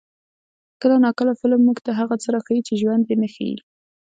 کله 0.81 0.95
ناکله 1.05 1.33
فلم 1.39 1.59
موږ 1.67 1.77
ته 1.85 1.91
هغه 1.99 2.15
څه 2.23 2.27
راښيي 2.33 2.61
چې 2.67 2.79
ژوند 2.81 3.03
یې 3.11 3.15
نه 3.21 3.27
ښيي. 3.33 3.55